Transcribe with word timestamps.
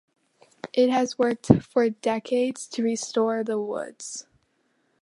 It 0.73 0.89
has 0.89 1.19
worked 1.19 1.63
for 1.63 1.87
decades 1.91 2.65
to 2.69 2.81
restore 2.81 3.43
the 3.43 3.59
woods. 3.59 4.25